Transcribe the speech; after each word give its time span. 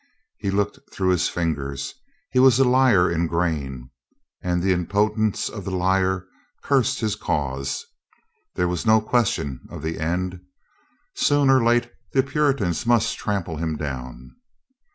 He 0.39 0.49
looked 0.49 0.79
through 0.91 1.09
his 1.09 1.29
fingers. 1.29 1.93
He 2.31 2.39
was 2.39 2.57
a 2.57 2.63
liar 2.63 3.11
in 3.11 3.27
grain, 3.27 3.91
and 4.41 4.59
the 4.63 4.73
impotence 4.73 5.47
of 5.47 5.63
the 5.63 5.69
liar 5.69 6.25
cursed 6.63 7.01
his 7.01 7.15
cause. 7.15 7.85
There 8.55 8.67
was 8.67 8.83
no 8.83 8.99
question 8.99 9.59
of 9.69 9.83
the 9.83 9.99
end. 9.99 10.39
Soon 11.13 11.51
or 11.51 11.63
late 11.63 11.91
the 12.13 12.23
Puritans 12.23 12.87
must 12.87 13.15
trample 13.19 13.57
him 13.57 13.77
down. 13.77 14.35